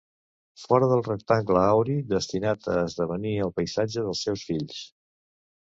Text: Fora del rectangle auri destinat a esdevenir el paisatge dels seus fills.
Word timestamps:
Fora 0.61 0.87
del 0.91 1.03
rectangle 1.07 1.65
auri 1.73 1.99
destinat 2.15 2.71
a 2.77 2.79
esdevenir 2.87 3.35
el 3.47 3.55
paisatge 3.61 4.07
dels 4.09 4.25
seus 4.29 4.49
fills. 4.51 4.85